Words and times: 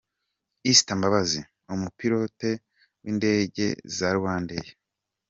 Esther 0.69 0.95
Mbabazi, 0.97 1.41
Umupilote 1.73 2.49
w’indege 3.01 3.65
za 3.95 4.09
Rwandair. 4.17 4.67